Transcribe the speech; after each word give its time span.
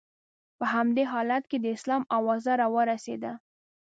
په 0.57 0.65
همدې 0.73 1.03
حالت 1.13 1.43
کې 1.51 1.57
د 1.59 1.65
اسلام 1.75 2.03
اوازه 2.17 2.51
را 2.61 2.67
ورسېده. 2.75 3.31